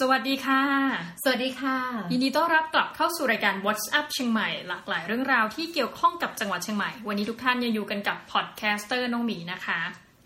[0.00, 0.62] สวัสดีค่ะ
[1.22, 1.76] สวัสดีค่ะ
[2.12, 9.80] ยินดีต้อนรับกลับเข้าสู่รายการ What's Up เชียงใหม่ หลากหลายเรื่องราวที่เกี่ยวข้องกับจังหวัดเชียงใหม่ วันนี้ทุกท่านยังอยู่กันกับ podcaster น้องหมีนะคะ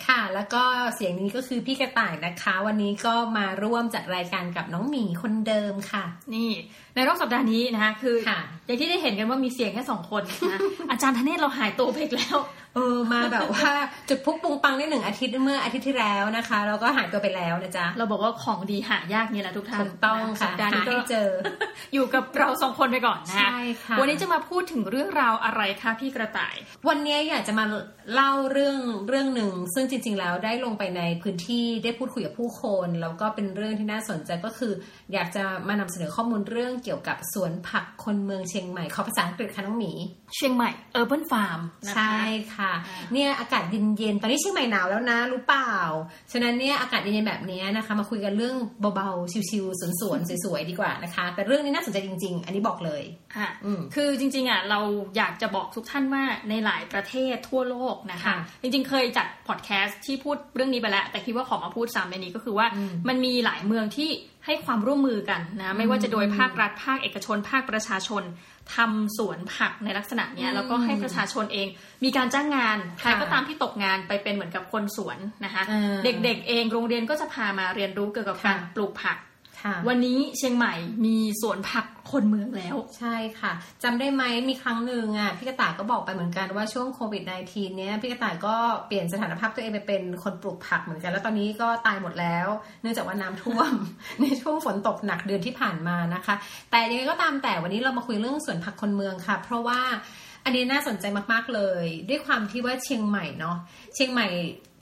[0.09, 0.63] ค่ะ แล้วก็
[0.95, 6.05] เสียงนี้ก็คือพี่กระต่ายนะคะ วันนี้ก็มาร่วมจัดรายการกับน้องหมีคนเดิมค่ะ
[6.35, 6.51] นี่
[6.95, 10.23] ในรอบสัปดาห์นี้นะคะ คือค่ะอย่างที่ได้เห็นกันว่ามีเสียงแค่สองคน
[10.53, 12.39] นะอาจารย์ธเนศเราหายตัวไปอีกแล้ว
[12.75, 13.71] เออมาแบบว่า
[14.09, 21.29] จุดพลุปุงปังได้หนึ่งอาทิตย์เมื่ออาทิตย์ที่แล้วนะคะแล้วก็หายตัวไปแล้วนะจ๊ะเราบอกว่าของดีหายากนี่แหละทุกท่านถูกต้องนค่ะสัปดาห์นี้หาก็ให้เจอ
[21.95, 26.55] อยู่กับเราสองคนไปก่อนนะใช่ค่ะวันนี้จะมาพูดถึงเรื่องราวอะไรคะพี่กระต่าย
[26.89, 27.65] วันนี้อยากจะมา
[28.15, 28.79] เล่าเรื่อง
[29.09, 34.73] เรื่องหนึ่งซึ่งจริง ๆ แล้วได้ลงไปในพื้นที่ได้พูดคุยกับผู้คน แล้วก็เป็นเรื่องที่น่าสนใจก็คือ
[35.13, 39.93] อยากจะมานำเสนอข้อมูลเรื่องเกี่ยวกับสวนผักคนเมืองเชียงใหม่ขอภาษาอังกฤษค่ะน้องหมี
[40.37, 42.23] เชียงใหม่ Urban Farm นะคะใช่
[42.55, 45.75] ค่ะอ่าเนี่ยอากาศเย็นๆตอนนี้เชียงใหม่หนาวแล้วนะรู้เปล่า
[46.33, 48.57] ฉะนั้นเนี่ยอากาศเย็นๆแบบนี้นะคะ มาคุยกันเรื่อง
[48.95, 53.03] เบาๆชิวๆสวนๆสวยๆดีกว่านะคะ แต่เรื่องนี้น่าสนใจจริง ๆ อันนี้บอกเลย
[53.37, 54.81] อะอืมคือจริงๆอะเรา
[55.17, 64.11] อยากจะบอกทุกท่านว่าในหลายประเทศทั่วโลกนะคะค่ะจริงๆเคยจัดพอดแคสต์ที่พูดเรื่องนี้ไปแล้ว แต่คิดว่าขอมาพูดซ้ำในนี้ก็คือว่าอืมมันมีหลายเมืองที่
[64.47, 68.23] ให้ความร่วมมือกันนะ ไม่ว่าจะโดยภาครัฐภาคเอกชน ภาคประชาชน
[68.75, 71.69] ทำสวนผักในลักษณะเนี้ยอืมแล้วก็ให้ประชาชนเอง
[72.05, 79.34] มีการจ้างงานใครค่ะก็ตามที่ตกงานไปเป็นเหมือนกับคนสวนนะคะอ่าเด็กๆเองโรงเรียนก็จะพามาเรียนรู้เกี่ยวกับการค่ะปลูกผักค่ะ
[79.89, 88.55] วันนี้เชียงใหม่มีสวนผักคนเมืองแล้ว ใช่ค่ะจำได้ไหมมีครั้งหนึ่งอะพี่กระต่ายก็บอกไปเหมือนกันว่าช่วงโควิด -19 เนี้ยพี่กระต่ายก็
[88.87, 92.49] เปลี่ยนสถานภาพตัวเองไปเป็นคนปลูกผักเหมือนกัน แล้วตอนนี้ก็ตายหมดแล้ว
[92.83, 93.73] เนื่องจากว่าน้ำท่วม
[94.23, 96.35] ในช่วงฝนตกหนักเดือนที่ผ่านมานะคะ
[96.71, 99.81] แต่ยังไงก็ตามแต่วันนี้เรามาคุยเรื่องสวนผักคนเมืองค่ะ เพราะว่า
[100.45, 103.57] อันนี้น่าสนใจมากๆเลย ด้วยความที่ว่าเชียงใหม่เนาะ
[103.95, 104.27] เชียงใหม่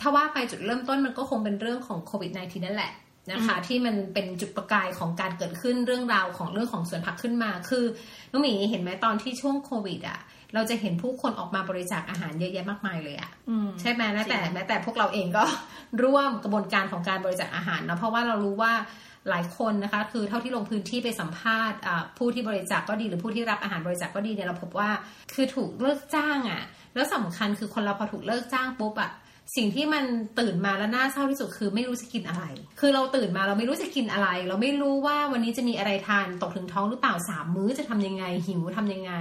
[0.00, 2.92] ถ้าว่าไปจุดเริ่มต้นมันก็คงเป็นเรื่องของโควิด -19 นั่นแหละ
[3.30, 7.84] นะคะ ที่มันเป็นจุดประกายของการเกิดขึ้นเรื่องราวของเรื่องของสวนผักขึ้นมา คือ
[8.30, 10.18] น้องหมีเห็นไหมตอนที่ช่วงโควิดอะ
[10.54, 15.44] เราจะเห็นผู้คนออกมาบริจาคอาหารเยอะแยะมากมายเลยอะอืมใช่ไหมแม้แต่จริงแม้แต่พวกเราเองก็
[16.02, 18.72] ร่วมกระบวนการของการบริจาคอาหารเนาะเพราะว่าเรารู้ว่า
[19.30, 24.90] หลายคนนะคะ คือเท่าที่ลงพื้นที่ไปสัมภาษณ์อ่าผู้ที่บริจาคก็ดีหรือผู้ที่รับอาหารบริจาคก็ดีเนี่ยเราพบว่า
[25.34, 26.62] คือถูกเลิกจ้างอะ
[26.94, 29.10] แล้วสำคัญคือคนเราพอถูกเลิกจ้างปุ๊บอะ
[29.56, 30.04] สิ่งที่มัน
[30.40, 32.44] ตื่นมาแล้วน่าเศร้าที่สุดคือไม่รู้จะกินอะไร
[32.80, 39.12] คือเราตื่นมาเราไม่รู้จะกินอะไร เราไม่รู้ว่าวันนี้จะมีอะไรทานตกถึงท้องหรือเปล่าสามมื้อจะทำยังไง หิวทำยังไง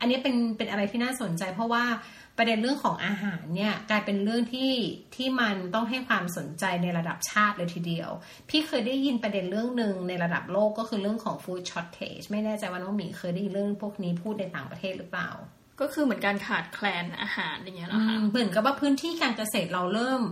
[0.00, 1.84] อันนี้เป็นเป็นอะไรที่น่าสนใจ เพราะว่า
[2.36, 4.72] ประเด็นเรื่องของอาหารเนี่ยกลายเป็นเรื่องที่
[5.16, 8.10] ที่มันต้องให้ความสนใจในระดับชาติเลยทีเดียว
[8.50, 15.30] พี่เคยได้ยินประเด็นเรื่องหนึ่งในระดับโลกก็คือเรื่องของ food shortage ไม่แน่ใจว่าน้องหมีเคยได้ยินเรื่องพวกนี้พูดในต่างประเทศหรือเปล่า
[15.80, 20.22] ก็คือเหมือนการขาดแคลนอาหารอย่างเงี้ยเหรอคะเหมือนกับว่าพื้นที่การเกษตรเราเริ่ม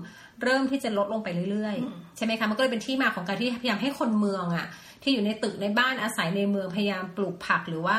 [0.43, 4.67] เริ่มที่จะลดลงไปเรื่อยๆ ใช่ไหมคะมันก็เลยเป็นที่มาของการที่พยายามให้คนเมืองอะ่ะ
[5.03, 7.99] ที่อยู่ในตึกในบ้านอาศัยในเมืองพยายามปลูกผักหรือว่า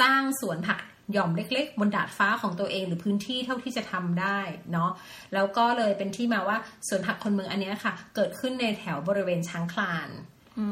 [0.00, 0.78] สร้างสวนผัก
[1.12, 4.40] หย่อมเล็ก ๆ บนดาดฟ้าของตัวเองหรือพื้นที่เท่าที่จะทำได้
[4.72, 4.90] เนาะ
[5.34, 6.56] แล้วก็เลยเป็นที่มาว่า
[6.88, 10.08] สวนผักคนเมืองอันนี้ค่ะ เกิดขึ้นในแถวบริเวณช้างคลาน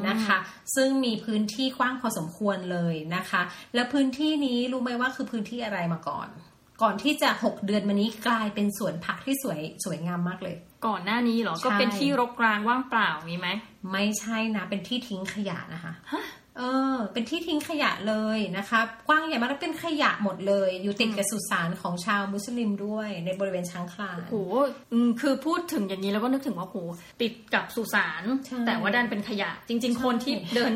[0.07, 0.37] นะคะ
[0.75, 3.41] ซึ่งมีพื้นที่กว้างพอสมควรเลยนะคะ
[3.73, 6.29] แล้วพื้นที่นี้รู้ไหมว่าคือพื้นที่อะไรมาก่อน
[6.81, 10.55] ก่อนที่จะ6เดือนมานี้กลายเป็นสวนผักที่สวยสวยงามมากเลย
[10.87, 13.47] ก่อนหน้านี้เหรอใช่ก็เป็นที่รกร้างว่างเปล่ามีไหม
[13.91, 16.23] ไม่ใช่นะเป็นที่ทิ้งขยะนะคะฮะ
[16.57, 16.63] เอ
[16.93, 24.35] อ เป็นที่ทิ้งขยะเลยนะคะกว้างใหญ่มากแล้วเป็นขยะหมดเลย อยู่ติดกับสุสานของชาวมุสลิมด้วยในบริเวณช้างคลานโห
[24.93, 26.75] อืมคือพูดถึงอย่างนี้แล้วก็นึกถึงว่าโห
[27.21, 30.73] ติดกับสุสานใช่แต่ว่าดันเป็นขยะ จริง ๆ คนที่เดิน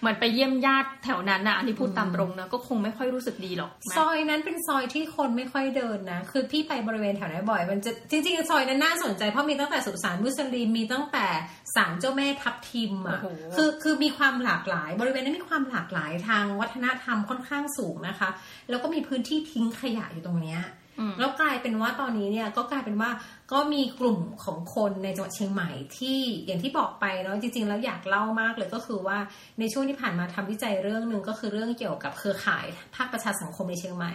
[0.00, 11.26] เหมือนไปเยี่ยมญาติแถวนั้นนะอันนี้พูดตามตรงนะก็คงไม่ค่อยรู้สึกดีหรอกนะซอยนั้นเป็นซอยที่คนไม่ค่อยเดินนะคือพี่ไปบริเวณแถวนั้นบ่อย มันจะจริง ๆ ซอยนั้นน่าสนใจเพราะมีตั้งแต่สุสานมุสลิมมีตั้งแต่
[11.74, 18.28] ศาลเจ้าแม่ทับทิมอะโอ้โหคือคือมีความหลากหลายบริเวณนั้นมีความหลากหลายทางวัฒนธรรมค่อนข้างสูงนะคะ
[18.68, 20.60] แล้วก็มีพื้นที่ทิ้งขยะอยู่ตรงเนี้ย
[21.00, 23.10] อืมแล้วกลายเป็นว่าตอนนี้เนี่ยก็กลายเป็นว่า
[23.52, 29.18] ก็มีกลุ่มของคนในจังหวัดเชียงใหม่ที่อย่างที่บอกไปเนาะจริง ๆ แล้วอยากเล่ามากเลยก็คือว่า
[29.58, 32.66] ในช่วงที่ผ่านมาทำวิจัยเรื่องหนึ่งก็คือเรื่องเกี่ยวกับเครือข่าย
[32.96, 34.12] ภาคประชาสังคมในเชียงใหม่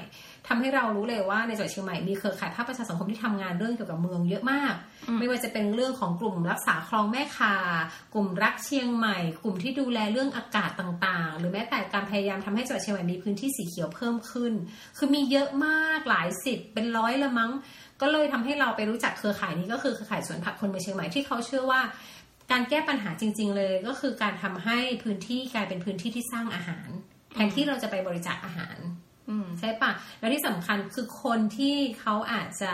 [0.47, 4.73] ทำให้เรารู้เลยว่าในจังหวัดเชียงใหม่มีเครือข่ายภาคประชาสังคมที่ทำงานเรื่องเกี่ยวกับเมืองเยอะมาก
[5.19, 7.55] ไม่ว่าจะเป็นเรื่องของกลุ่มรักษาคลองแม่คา
[8.13, 14.53] กลุ่มรักเชียงใหม่ กลุ่มที่ดูแลเรื่องอากาศต่างๆ หรือแม้แต่การพยายามทำให้จังหวัดเชียงใหม่มีพื้นที่สีเขียวเพิ่มขึ้น
[14.97, 17.51] คือมีเยอะมากหลายสิบเป็นร้อยละมั้ง
[18.01, 21.81] ก็เลยทำให้เราไปรู้จักเครือข่ายนี้ก็คือเครือข่ายสวนผักคนเมืองเชียงใหม่ที่เขาเชื่อว่า
[22.51, 26.89] การแก้ปัญหาจริง ๆ เลยก็คือการทำให้พื้นที่กลายเป็นพื้นที่ที่สร้างอาหาร
[27.33, 28.77] แทนที่เราจะไปบริจาคอาหาร
[29.29, 32.71] อืมใช่ปะแล้วที่สำคัญคือคนที่เขาอาจจะ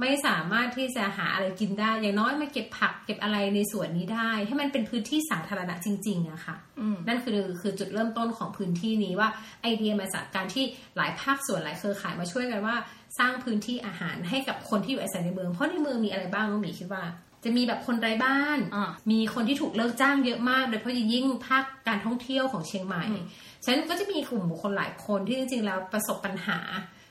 [0.00, 9.28] ไม่สามารถที่จะหาอะไรกินได้ อย่างน้อยมาเก็บผักเก็บอะไรในสวนนี้ได้ ให้มันเป็นพื้นที่สาธารณะจริงๆอะค่ะอืมนั่นคือคือจุดเริ่มต้นของพื้นที่นี้ว่า
[9.62, 10.64] ไอเดียมาจากการที่
[10.96, 12.76] หลายภาคส่วนหลายเครือข่ายมาช่วยกันว่า
[13.18, 17.04] สร้างพื้นที่อาหารให้กับคนที่อยู่อาศัยในเมืองเพราะในเมืองมีอะไรบ้างน้องหมีคิดว่า
[17.44, 23.24] จะมีแบบคนไร้บ้านอ่ามีคนที่ถูกเลิกจ้างเยอะมาก โดยเฉพาะยิ่งภาคการท่องเที่ยวของเชียงใหม่อืม
[23.64, 26.58] ฉะนั้นก็จะมีกลุ่มบุคคลหลายคนที่จริงๆแล้วประสบปัญหา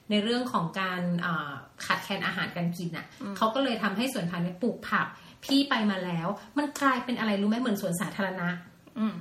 [0.09, 1.51] ในเรื่องของการอ่า
[1.85, 3.05] ขาดแคลนอาหารการกินอะ
[3.37, 5.05] เขาก็เลยทำให้สวนผักเนี่ยปลูกผัก
[5.45, 6.27] พี่ไปมาแล้ว
[6.57, 8.47] มันกลายเป็นอะไรรู้ไหมเหมือนสวนสาธารณะ
[8.99, 9.15] อืม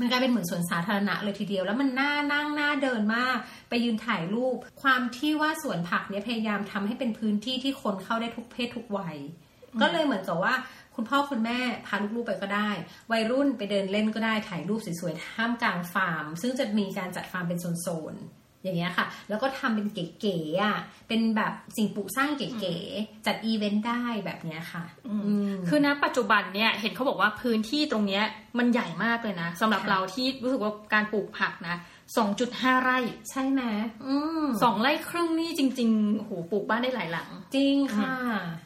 [0.00, 3.36] มันกลายเป็นเหมือนสวนสาธารณะเลยทีเดียว แล้วมันน่านั่งน่าเดินมาก
[3.68, 9.16] ไปยืนถ่ายรูป ความที่ว่าสวนผักเนี่ยพยายามทำให้เป็นพื้นที่ที่คนเข้าได้ทุกเพศทุกวัย
[9.80, 10.54] ก็เลยเหมือนกับว่า
[10.96, 12.70] คุณพ่อคุณแม่พาลูกๆไปก็ได้
[13.12, 20.76] วัยรุ่นไปเดินเล่นก็ได้ถ่ายรูปสวยๆท่ามกลางฟาร์ม ซึ่งจะมีการจัดฟาร์มเป็นโซนๆอย่างเงี้ยค่ะ แล้วก็ทำเป็นเก๋ๆอะ
[21.08, 28.24] เป็นแบบสิ่งปลูกสร้างเก๋ๆจัดอีเวนต์ได้แบบเนี้ยค่ะอืมอืมคือณปัจจุบันเนี่ยเห็นเขาบอกว่าพื้นที่ตรงเนี้ย
[28.58, 31.76] มันใหญ่มากเลยนะสำหรับค่ะเราที่รู้สึกว่าการปลูกผักนะ
[32.16, 32.98] 2.5ไร่
[33.30, 33.62] ใช่ไหม
[34.06, 38.12] อืมสองไร่ครึ่งนี่จริงๆโอ้โหปลูกบ้านได้หลายหลัง จริงค่ะ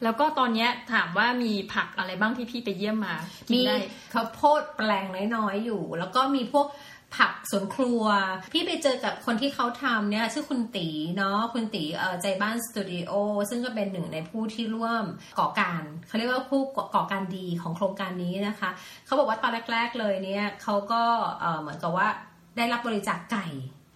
[0.03, 3.15] แล้วก็ตอนเนี้ยถามว่ามีผักอะไรบ้างที่พี่ไปเยี่ยมมา
[3.47, 3.77] กินมีได้
[4.13, 5.05] ข้าวโพดแปลง
[5.35, 6.67] น้อยๆอยู่ แล้วก็มีพวก
[7.17, 8.03] ผักสวนครัว
[8.53, 13.11] พี่ไปเจอกับคนที่เขาทำเนี่ย ชื่อคุณตีเนาะคุณตีเอ่อใจบ้านสตูดิโอ
[13.49, 15.05] ซึ่งก็เป็นหนึ่งในผู้ที่ร่วม
[15.39, 16.61] ก่อการเขาเรียกว่าผู้
[16.95, 18.69] ก่อการดีของโครงการนี้นะคะ
[19.05, 21.03] เขาบอกว่าตอนแรก ๆ เลยเนี่ยเขาก็
[21.39, 22.09] เอ่อเหมือนกับว่า
[22.57, 23.45] ได้รับบริจาคไก่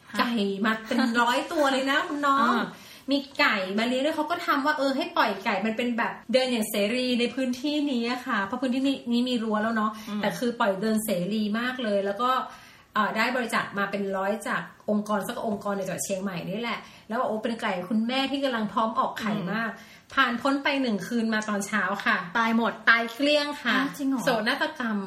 [0.10, 0.32] ค่ะไก่
[0.66, 2.68] มาเป็นร้อยตัวเลยนะคุณน้องอ่า
[3.12, 9.92] มีไก่มาเลี้ยงด้วยเขาก็ทำว่าเออให้ปล่อยไก่มันเป็นแบบเดินอย่างเสรีในพื้นที่นี้อะค่ะ เพราะพื้นที่นี้นี้มีรั้วแล้วเนาะ
[10.22, 12.30] แต่คือปล่อยเดินเสรีมากเลย แล้วก็
[12.94, 19.70] เอ่อได้บริจาคมาเป็นร้อยจากองค์กรสักองค์กรในจังหวัดเชียงใหม่นี่แหละ แล้วบอกโอ้เป็นไก่คุณแม่ที่กำลังพร้อมออกไข่มาก
[20.14, 24.98] ผ่านพ้นไปหนึ่งคืนมาตอนเช้าค่ะ ตายหมดตายเกลี้ยงค่ะอ้าวจริงเหรอโศกนาฏกรรม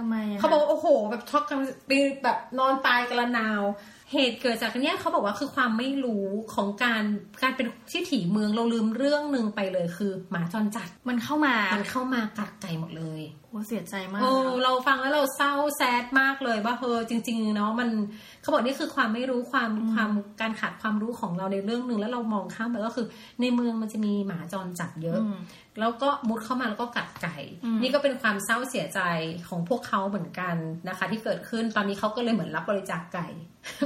[0.00, 1.58] ทำไมอะเขาบอกว่าโอ้โห แบบช็อกกัน
[1.88, 3.62] ปีแบบนอนตายกันละนาว
[4.12, 7.02] เหตุเกิดจากอันเนี้ยเขาบอกว่าคือความไม่รู้ของการ
[7.42, 17.88] การเป็นที่ถีเมืองเราลืมเรื่องหนึ่งไปเลยคือ หมาจรจัดมันเข้ามามันเข้ามากัดไก่หมดเลยโอ้เสียใจมากโอ้อะเราฟังแล้วเราเศร้าแซดมากเลยว่าเออจริง ๆ เนาะมัน
[18.40, 20.10] เขาบอกนี่คือความไม่รู้ความความ
[20.40, 23.06] การขาดความรู้ของเราในเรื่องหนึ่งแล้วเรามองข้ามไปก็คือ
[23.40, 25.38] ในเมืองมันจะมีหมาจรจัดเยอะอืม
[25.80, 29.00] แล้วก็มุดเข้ามาแล้วก็กัดไก่อืมนี่ก็เป็นความเศร้าเสียใจ
[29.48, 30.56] ของพวกเขาเหมือนกัน
[30.88, 33.26] นะคะ ที่เกิดขึ้นตอนนี้เขาก็เลยเหมือนรับบริจาคไก่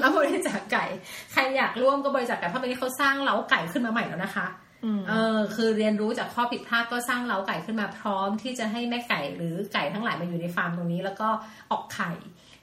[0.02, 0.84] รับบริจาคไก่
[1.32, 4.63] ใครอยากร่วมก็บริจาคไก่เพราะตอนนี้เขาสร้างเล้าไก่ขึ้นมาใหม่แล้วนะคะอืม
[5.08, 11.28] เออ คือเรียนรู้จากข้อผิดพลาดก็สร้างเล้าไก่ขึ้นมาพร้อมที่จะให้แม่ไก่หรือไก่ทั้งหลายมาอยู่ในฟาร์มตรงนี้ แล้วก็
[11.70, 12.12] ออกไข่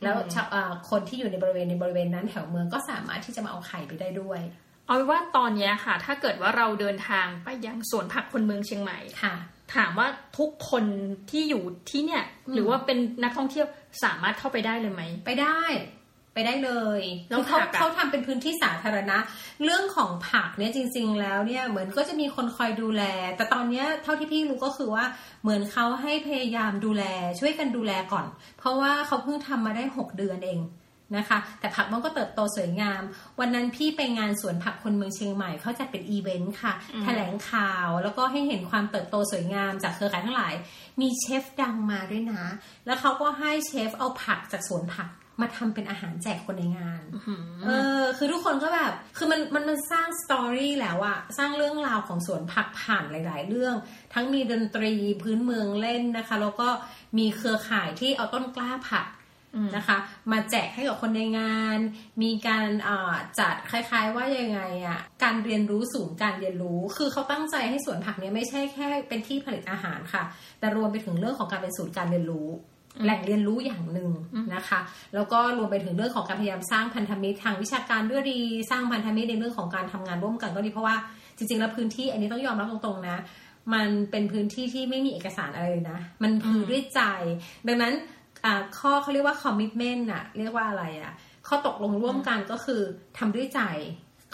[0.03, 4.39] แล้วชาวเอ่อคนที่อยู่ในบริเวณในบริเวณนั้นแถวเมืองก็สามารถที่จะมาเอาไข่ไปได้ด้วย
[4.85, 9.33] เอาเป็นว่าตอนเนี้ยค่ะ ถ้าเกิดว่าเราเดินทางไปยังสวนผักคนเมืองเชียงใหม่ค่ะ
[9.75, 10.07] ถามว่า
[10.37, 10.85] ทุกคน
[11.31, 13.65] ที่อยู่ที่เนี่ยอืมหรือว่าเป็นนักท่องเที่ยว
[14.03, 15.61] สามารถเข้าไปได้เลยไหมไปได้
[16.33, 19.17] ไปได้เลยแล้วคือเขาผักอะเขาทำเป็นพื้นที่สาธารณะ
[19.63, 23.03] เรื่องของผักเนี่ยจริง ๆ แล้วเนี่ยเหมือนก็จะมีคนคอยดูแล
[23.37, 25.05] แต่ตอนเนี้ยเท่าที่พี่รู้ก็คือว่า
[25.41, 27.03] เหมือนเขาให้พยายามดูแล
[27.39, 28.25] ช่วยกันดูแลก่อน
[28.59, 30.61] เพราะว่าเขาเพิ่งทำมาได้ 6 เดือนเอง
[31.17, 33.01] นะคะ แต่ผักมันก็เติบโตสวยงาม
[33.39, 40.53] วันนั้นพี่ไปงานสวนผักคนเมืองเชียงใหม่เขาจัดเป็นอีเวนต์ค่ะอืมแถลงข่าวแล้วก็ให้เห็นความเติบโตสวยงามจากเครือข่ายทั้งหลาย
[41.01, 42.43] มีเชฟดังมาด้วยนะ
[42.85, 45.09] แล้วเขาก็ให้เชฟเอาผักจากสวนผัก
[45.41, 47.69] มาทำเป็นอาหารแจกคนในงานหืมเอ
[47.99, 53.75] อ คือทุกคนก็แบบ คือมันมันมันสร้างสตอรี่แล้วอะสร้างเรื่องราวของสวนผักผ่านหลาย ๆ เรื่อง
[54.13, 56.69] ทั้งมีดนตรีพื้นเมืองเล่นนะคะ แล้วก็
[57.17, 59.07] มีเครือข่ายที่เอาต้นกล้าผัก
[59.55, 59.97] อืมนะคะ
[60.31, 61.77] มาแจกให้กับคนในงาน
[62.21, 70.23] มีการอ่าจัดคล้าย ๆ ว่ายังไงอะการเรียนรู้ศูนย์การเรียนรู้ คือเขาตั้งใจให้สวนผักเนี้ยไม่ใช่แค่เป็นที่ผลิตอาหารค่ะ
[70.59, 72.49] แต่รวมไปถึงเรื่องของการเป็นศูนย์การเรียนรู้
[73.03, 74.09] แหล่งเรียนรู้อย่างหนึ่ง
[74.55, 74.79] นะคะ
[75.15, 78.39] แล้วก็รวมไปถึงเรื่องของการพยายามสร้างพันธมิตรทางวิชาการด้วยดี
[78.71, 80.95] สร้างพันธมิตรในเรื่องของการทำงานร่วมกันก็ดีเพราะว่า
[81.37, 83.17] จริงๆแล้วพื้นที่อันนี้ต้องยอมรับตรงๆนะ
[83.73, 87.01] มันเป็นพื้นที่ที่ไม่มีเอกสารอะไรเลยนะ มันคือด้วยใจ
[87.67, 87.93] ดังนั้น
[88.45, 91.13] อ่าข้อเขาเรียกว่า commitment อะเรียกว่าอะไรอะ
[91.47, 92.81] ข้อตกลงร่วมกันก็คือ
[93.17, 93.61] ทำด้วยใจ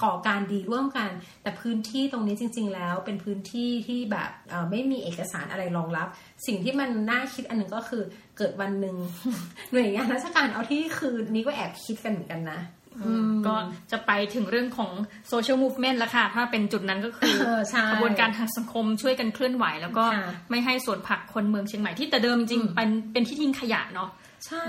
[0.01, 1.10] ก่อการดีร่วมกัน
[1.42, 4.30] แต่พื้นที่ตรงนี้จริง ๆ แล้ว เป็นพื้นที่ที่แบบ
[4.72, 6.08] ไม่มีเอกสารอะไรรองรับ
[6.48, 8.04] สิ่งที่มันน่าคิดอันหนึ่งก็คือ
[8.38, 8.96] เกิดวันหนึ่ง
[9.72, 12.60] หน่วยงานราชการเอาที่คืนนี้ก็แอบคิดกันเหมือนกันนะ
[13.48, 13.56] ก็
[13.92, 14.92] จะไปถึงเรื่องของ
[15.30, 24.10] social movement แล้วค่ะ ถ้าเป็นจุดนั้นก็คือเออใช่กระบวนการทางสังคมช่วยกันเคลื่อนไหว แล้วก็ค่ะไม่ให้สวนผักคนเมืองเชียงใหม่ที่แต่เดิมจริงๆเป็นเป็นที่ทิ้งขยะเนาะ
[24.48, 24.63] ใช่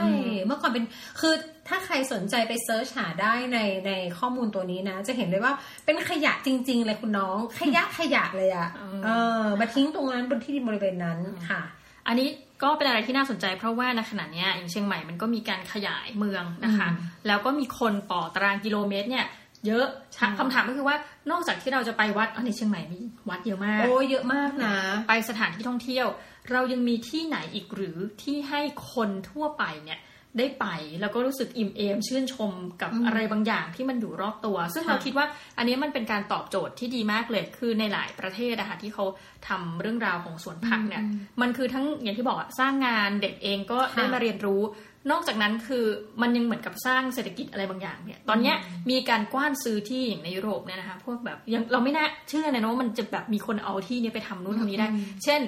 [0.45, 0.85] เมื่อก่อนเป็น
[1.21, 1.35] คือ
[1.69, 5.53] ถ้าใครสนใจไป search หาได้ในในข้อมูลตัวนี้นะ จะเห็นได้ว่า
[5.85, 9.09] เป็นขยะจริง ๆ เลยคุณน้อง ขยะขยะเลยอะอืมเอ
[9.43, 11.19] อมาทิ้งตรงนั้นบนที่ดินบริเวณนั้น
[11.49, 11.61] ค่ะ
[12.07, 12.29] อันนี้
[12.63, 16.97] ก็เป็นอะไรที่น่าสนใจเพราะว่าในขณะเนี้ยอย่างเชียงใหม่มันก็มีการขยายเมืองนะคะอืม
[17.27, 19.27] แล้วก็มีคนต่อตารางกิโลเมตรเนี่ย
[19.67, 19.87] เยอะ
[20.21, 20.97] อืมคำถามก็คือว่า
[21.31, 24.77] นอกจากที่เราจะไปวัดอันในเชียงใหม่มีวัดเยอะมากโอ้เยอะมากนะ
[25.09, 26.07] ไปสถานที่ท่องเที่ยว
[26.51, 28.61] เรายังมีที่ไหนอีกหรือที่ให้
[28.93, 29.99] คนทั่วไปเนี่ย
[30.39, 30.67] ได้ไป
[31.01, 35.27] แล้วก็รู้สึกอิ่มเอมชื่นชมกับอืมอะไรบางอย่างที่มันอยู่รอบตัว ซึ่งค่ะเราคิดว่า
[35.59, 39.05] อันนี้มันเป็นการตอบโจทย์ที่ดีมากเลย คือในหลายประเทศนะคะที่เขา
[39.49, 44.63] ทำเรื่องราวของสวนผักเนี่ยอืมมันคือทั้งอย่างที่บอกอะสร้างงานเด็กเองก็ค่ะได้มาเรียนรู้
[45.11, 45.85] นอกจากนั้นคือ
[46.23, 48.57] มันยังเหมือนกับสร้างเศรษฐกิจอะไรบางอย่างเนี่ย ตอนเนี้ย
[48.91, 55.41] มีการกว้านซื้อที่อย่างในยุโรปเนี่ยนะคะพวกแบบยังเราไม่น่าเชื่อเลยนะว่ามันจะแบบมีคนเอาที่เนี้ไปทำนู่นทำนี้ได้อืมเช่น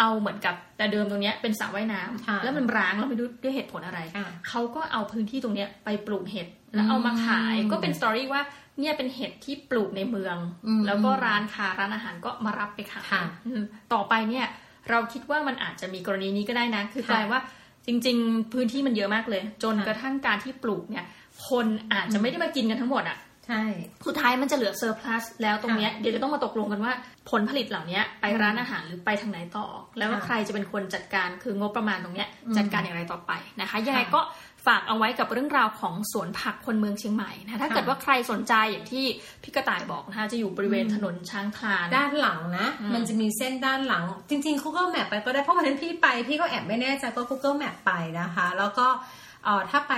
[0.00, 8.42] เอาเหมือนกับแต่เดิมตรงเนี้ยเป็นสระว่ายน้ำค่ะแล้วมันร้างแล้วไม่รู้ด้วยเหตุผลอะไรค่ะเขาก็เอาพื้นที่ตรงเนี้ยไปปลูกเห็ดแล้วเอามาขายอืมก็เป็นสตอรี่ว่า
[8.80, 10.36] เนี่ยเป็นเห็ดที่ปลูกในเมือง
[10.66, 13.62] อืมแล้วก็ร้านค้าร้านอาหารก็มารับไปขายค่ะอืม
[13.92, 14.46] ต่อไปเนี่ย
[14.90, 17.40] เราคิดว่ามันอาจจะมีกรณีนี้ก็ได้นะ คือค่ะกลายว่า
[17.86, 21.04] จริง ๆ พื้นที่มันเยอะมากเลย จนค่ะกระทั่งการที่ปลูกเนี่ย
[21.48, 23.16] คนอาจจะไม่ได้มากินกันทั้งหมดอะ
[23.48, 23.62] ใช่
[24.06, 26.92] สุดท้ายมันจะเหลือเซอร์พลัสแล้วตรงเนี้ยเดี๋ยวจะต้องมาตกลงกันว่า
[27.30, 29.66] ผลผลิตเหล่านี้ไปร้านอาหารหรือไปทางไหนต่อ
[29.98, 34.22] แล้วว่าค่ะใครจะเป็นคนจัดการคืองบประมาณตรงเนี้ยอืมจัดการอย่างไรต่อไปนะคะยังไงค่ะก็
[34.66, 39.04] ฝากเอาไว้กับเรื่องราวของสวนผักคนเมืองเชียงใหม่นะถ้าค่ะเกิดว่าใครสนใจอย่างที่
[39.42, 49.94] พี่กระต่ายบอกนะคะจะอยู่บริเวณอืมถนนช้างคลานด้านหลังนะอืมมันจะมีเส้นด้านหลัง จริงๆ Google Map ไปก็ได้เพราะวันนั้นพี่ไปพี่ก็แอบไม่แน่ใจก็ Google Map ไปนะคะ แล้วก็เอ่อถ้าไป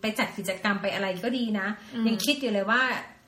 [0.00, 2.82] ไปจัดกิจกรรมไปอะไรก็ดีนะอืมยังคิดอยู่เลยว่า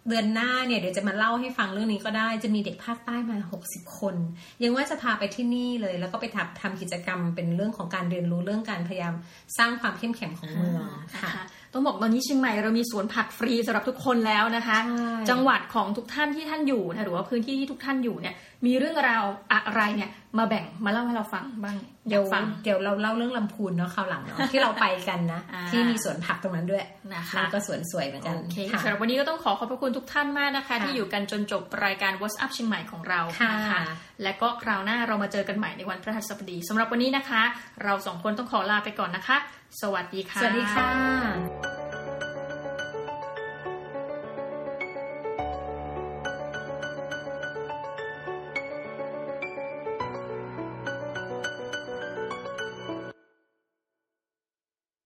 [0.09, 3.37] เดือนหน้าเนี่ยเดี๋ยวจะมาเล่าให้ฟังเรื่องนี้ก็ได้จะมีเด็กภาคใต้มา
[3.69, 4.17] 60 คน
[4.63, 9.15] ยังว่าจะพาไปที่นี่เลย แล้วก็ไปทำทำกิจกรรมเป็นเรื่องของการเรียนรู้เรื่องการพยายาม
[9.59, 10.83] สร้างความเข้มแข็งของเมือง
[11.13, 11.45] นะค่ะคะ
[11.77, 18.35] ต้องบอกตอนนี้เชียงใหม่เรามีสวนผักฟรีสำหรับทุกคนแล้วนะคะใช่จังหวัดของทุกท่านที่ท่านอยู่นะหรือว่าพื้นที่ที่ทุกท่านอยู่เนี่ย
[18.67, 26.83] มีเรื่องราวอะไรเนี่ย มาแบ่งมาเล่าให้เราฟังบ้างอเดี๋ยายวกฟังเดี๋ยวเราเล่าเรื่องลำพูนเนาะคราวหลังเนาะที่เราไปกันนะอ่าที่มีสวนผักตรงนั้นด้วย
[27.15, 33.81] นะคะแล้วก็สวนสวยเหมือนกันโอเคค่ะสำหรับวันนี้ก็ต้องขอขอบพระคุณทุกท่านมากนะคะค่ะที่อยู่กันจนจบรายการ What's Up เชียงใหม่ของเราค่ะนะคะ
[34.23, 37.43] และก็คราวหน้าเรามาเจอกันใหม่ในวันพฤหัสบดีสำหรับวันนี้นะคะ
[37.85, 39.37] เราสองคนต้องขอลาไปก่อนนะคะ
[39.83, 41.66] สวัสดีค่ะ สวัสดีค่ะ